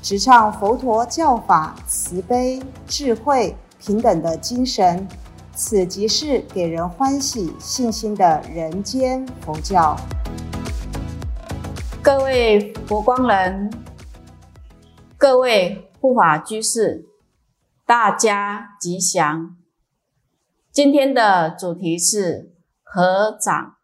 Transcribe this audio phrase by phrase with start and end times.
[0.00, 5.06] 直唱佛陀教法慈悲、智慧、平等的精神。
[5.54, 9.96] 此即是给人欢喜、信心的人间佛教。
[12.00, 13.68] 各位佛光人，
[15.16, 17.06] 各位护法居士，
[17.84, 19.56] 大家吉祥。
[20.70, 23.77] 今天的主题是合掌。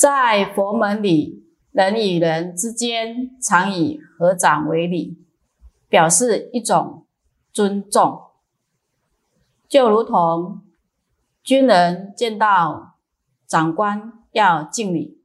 [0.00, 5.18] 在佛门里，人与人之间常以合掌为礼。
[5.90, 7.04] 表示一种
[7.52, 8.28] 尊重，
[9.68, 10.62] 就如同
[11.42, 12.94] 军人见到
[13.46, 15.20] 长官要敬礼，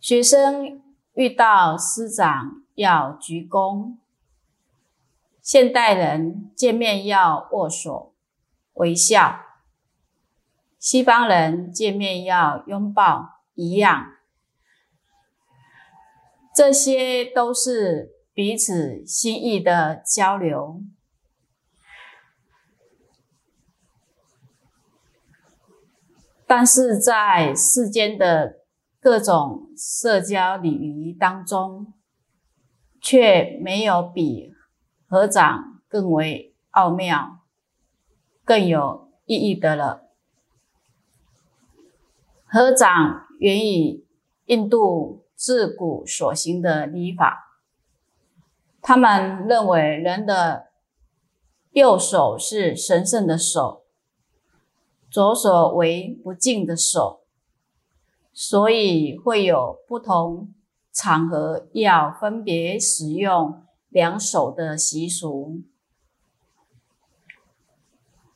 [0.00, 0.80] 学生
[1.12, 3.96] 遇到师长要鞠躬，
[5.42, 8.14] 现代人见面要握手
[8.74, 9.38] 微笑，
[10.82, 14.04] 西方人见面要拥抱一样，
[16.52, 18.10] 这些都是。
[18.34, 20.80] 彼此心意的交流，
[26.46, 28.60] 但是在世间的
[28.98, 31.92] 各种社交礼仪当中，
[33.02, 34.54] 却没有比
[35.06, 37.40] 合掌更为奥妙、
[38.46, 40.11] 更有意义的了。
[42.52, 44.04] 合掌源于
[44.44, 47.58] 印度自古所行的礼法。
[48.82, 50.66] 他们认为人的
[51.70, 53.84] 右手是神圣的手，
[55.10, 57.22] 左手为不敬的手，
[58.34, 60.52] 所以会有不同
[60.92, 65.62] 场合要分别使用两手的习俗。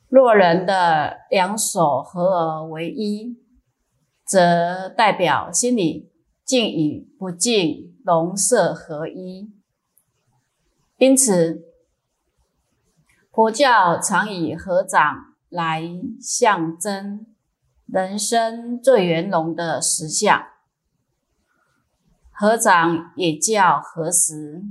[0.09, 3.37] 若人的两手合而为一，
[4.27, 6.11] 则代表心里
[6.43, 9.51] 敬与不敬龙色合一。
[10.97, 11.63] 因此，
[13.31, 15.83] 佛教常以合掌来
[16.19, 17.25] 象征
[17.85, 20.43] 人生最圆融的实相。
[22.31, 24.63] 合掌也叫合十。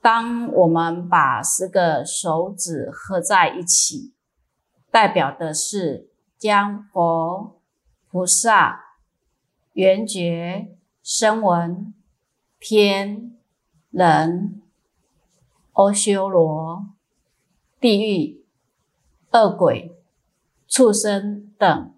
[0.00, 4.14] 当我们把十个手指合在一起，
[4.90, 6.11] 代表的是
[6.42, 7.60] 将佛、
[8.10, 8.96] 菩萨、
[9.74, 11.94] 缘觉、声闻、
[12.58, 13.38] 天。
[13.90, 14.62] 人、
[15.74, 16.86] 阿修罗、
[17.78, 18.42] 地狱、
[19.32, 19.94] 恶鬼、
[20.66, 21.94] 畜生等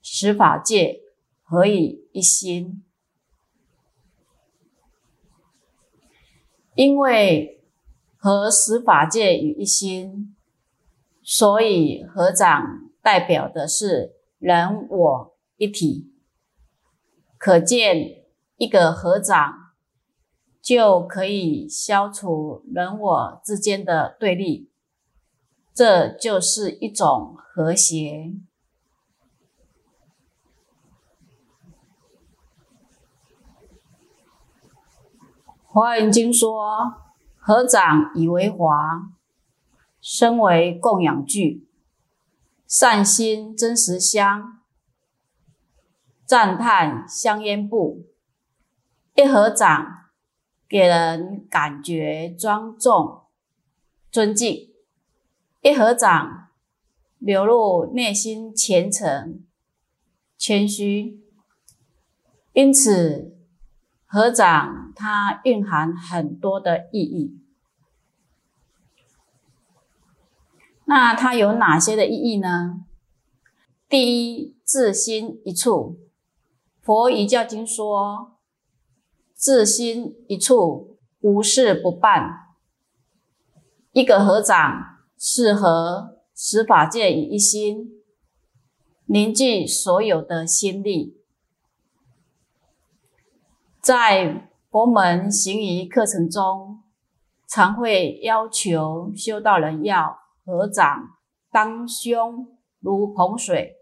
[0.00, 1.02] 十法界
[1.42, 2.82] 合以一心，
[6.74, 7.62] 因为
[8.16, 10.34] 和十法界于一心，
[11.22, 16.12] 所以合掌代表的是人我一体。
[17.38, 18.24] 可见
[18.56, 19.62] 一个合掌。
[20.60, 24.68] 就可以消除人我之间的对立，
[25.72, 28.32] 这就是一种和谐。
[35.66, 36.94] 华严经说
[37.38, 39.12] ：“合掌以为华，
[40.00, 41.65] 身为供养具，
[42.66, 44.60] 善心真实香，
[46.24, 48.06] 赞叹香烟布，
[49.14, 49.94] 一合掌。”
[50.68, 53.22] 给人感觉庄重、
[54.10, 54.68] 尊敬，
[55.62, 56.48] 一合掌
[57.18, 59.46] 流露内心虔诚、
[60.36, 61.22] 谦虚，
[62.52, 63.38] 因此
[64.06, 67.40] 合掌它蕴含很多的意义。
[70.86, 72.84] 那它有哪些的意义呢？
[73.88, 75.98] 第一，自心一处，
[76.80, 78.32] 佛遗教经说。
[79.34, 82.54] 自心一处，无事不办。
[83.92, 88.02] 一个合掌，是和十法界以一心，
[89.04, 91.20] 凝聚所有的心力。
[93.82, 96.82] 在佛门行仪课程中，
[97.46, 101.18] 常会要求修道人要合掌
[101.50, 103.74] 当胸如捧水，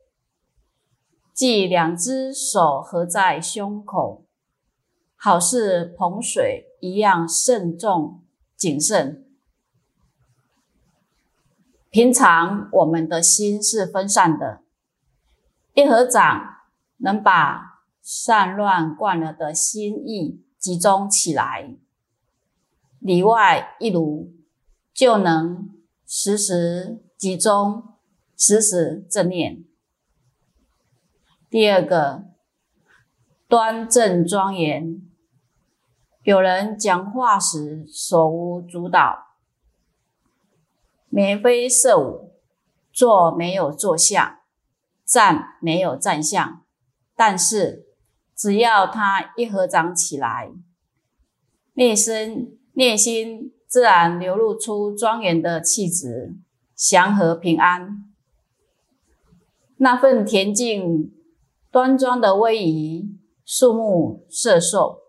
[1.35, 4.25] 即两只手合在胸口，
[5.15, 8.25] 好似捧水一样慎重
[8.57, 9.27] 谨慎。
[11.91, 14.63] 平常我们的心是分散的，
[15.75, 16.41] 一合掌
[16.97, 21.77] 能把散乱惯了的心意集中起来，
[23.01, 24.33] 里外一如，
[24.95, 25.74] 就能
[26.07, 27.95] 时时集中，
[28.37, 29.65] 时时正念。
[31.49, 32.25] 第二个，
[33.49, 35.01] 端正庄严。
[36.23, 39.37] 有人讲话时手无足蹈，
[41.09, 42.33] 眉飞色舞，
[42.93, 44.39] 坐没有坐相，
[45.05, 46.65] 站没有站相。
[47.17, 47.87] 但是
[48.35, 50.51] 只要他一合掌起来，
[51.75, 56.37] 内心内心自然流露出庄严的气质，
[56.77, 58.05] 祥和平安，
[59.79, 61.13] 那份恬静。
[61.73, 65.01] 端庄的威仪，肃穆摄受，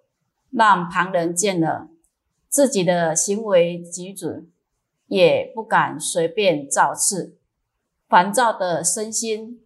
[0.50, 1.90] 让旁人见了
[2.50, 4.50] 自己的行为举止，
[5.06, 7.38] 也不敢随便造次，
[8.10, 9.64] 烦躁的身心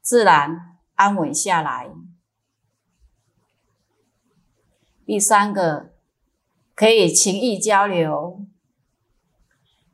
[0.00, 1.92] 自然安稳下来。
[5.06, 5.92] 第三个，
[6.80, 8.46] 可以情谊交流。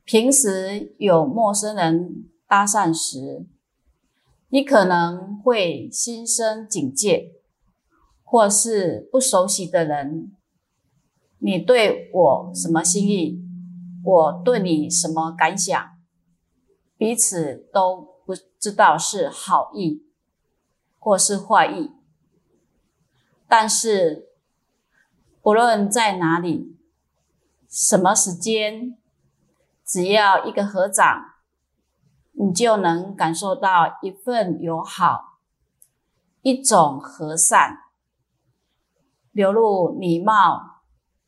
[0.05, 3.45] 平时有陌生人搭讪时，
[4.47, 7.33] 你可能会心生警戒，
[8.23, 10.31] 或是不熟悉的人，
[11.39, 13.43] 你对我什么心意，
[14.05, 15.89] 我对你什么感想，
[16.95, 20.05] 彼此都不知道是好意
[20.97, 21.91] 或是坏意。
[23.45, 24.29] 但是，
[25.41, 26.76] 不论在哪里，
[27.69, 28.97] 什么时间，
[29.85, 31.33] 只要一个合掌。
[32.39, 35.39] 你就能感受到一份友好，
[36.43, 37.79] 一种和善，
[39.31, 40.83] 流露礼貌、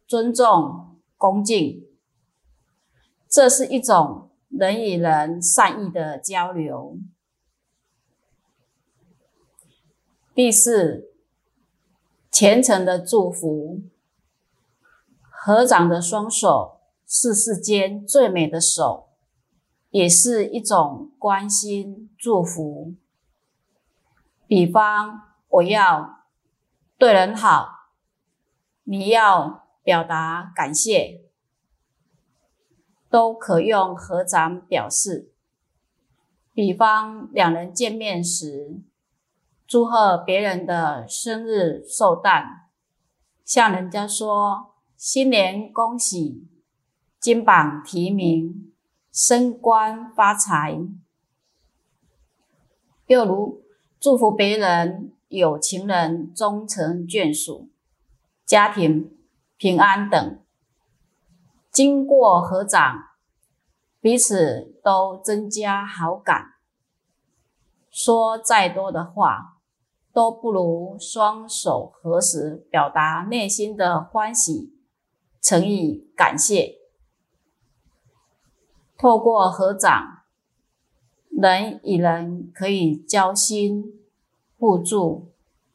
[0.05, 1.83] 尊重、恭敬。
[3.27, 6.99] 这是一种人与人善意的交流。
[10.35, 11.11] 第四，
[12.29, 13.81] 虔诚的祝福，
[15.41, 19.07] 合掌的双手是世间最美的手。
[19.91, 22.93] 也是一种关心祝福。
[24.45, 26.25] 比方，我要
[26.95, 27.69] 对人好，
[28.83, 31.21] 你要表达感谢，
[33.09, 35.33] 都可用合掌表示。
[36.53, 38.81] 比方，两人见面时，
[39.65, 42.69] 祝贺别人的生日寿诞，
[43.43, 46.45] 向人家说新年恭喜，
[47.21, 48.73] 金榜题名。
[49.13, 50.77] 升官发财，
[53.07, 53.63] 又如
[53.97, 57.69] 祝福别人有情人终成眷属、
[58.45, 59.17] 家庭
[59.55, 60.41] 平安等。
[61.71, 62.97] 经过合掌，
[64.01, 66.55] 彼此都增加好感。
[67.89, 69.59] 说再多的话，
[70.11, 74.77] 都不如双手合十，表达内心的欢喜、
[75.41, 76.75] 诚意、感谢。
[78.97, 80.23] 透过合掌，
[81.29, 84.01] 人与人可以交心、
[84.57, 85.31] 互助、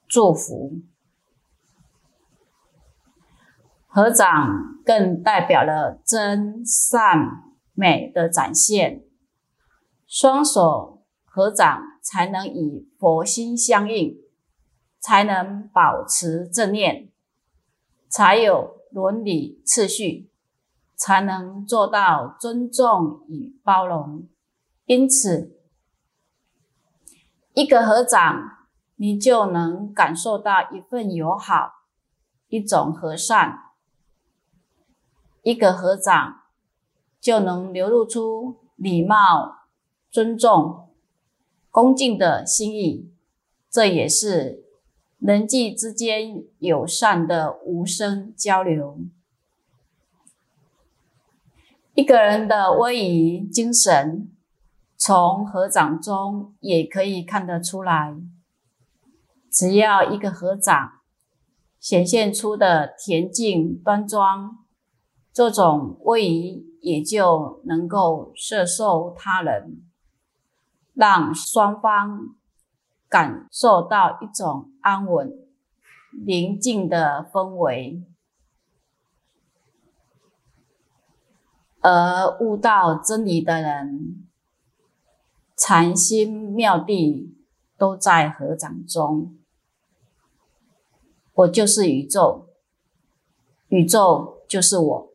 [0.06, 0.82] 祝福。
[3.86, 9.04] 合掌更代表了真善美的展现。
[10.06, 14.16] 双手合掌，才能与佛心相应，
[15.00, 17.08] 才能保持正念，
[18.08, 20.30] 才有伦理次序。
[20.96, 24.28] 才能做到尊重与包容。
[24.86, 25.58] 因此，
[27.52, 31.72] 一个合掌，你就能感受到一份友好，
[32.48, 33.58] 一种和善。
[35.42, 36.42] 一个合掌，
[37.20, 39.66] 就能流露出礼貌、
[40.10, 40.88] 尊重、
[41.70, 43.12] 恭敬的心意。
[43.68, 44.63] 这也是
[45.26, 48.98] 人际之间友善的无声交流。
[51.94, 54.30] 一个人的威仪精神，
[54.98, 58.14] 从合掌中也可以看得出来。
[59.50, 60.90] 只要一个合掌，
[61.80, 64.58] 显现出的恬静端庄，
[65.32, 69.86] 这种威仪也就能够摄受他人，
[70.92, 72.36] 让双方
[73.14, 75.32] 感受到一种安稳、
[76.26, 78.02] 宁静的氛围。
[81.80, 84.26] 而悟到真理的人，
[85.56, 87.32] 禅心妙谛
[87.78, 89.38] 都在合掌中。
[91.34, 92.48] 我就是宇宙，
[93.68, 95.12] 宇宙就是我。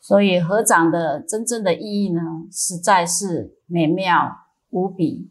[0.00, 5.30] 所以合掌的真正的意义呢，实在是美妙无比。